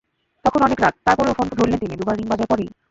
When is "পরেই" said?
2.51-2.69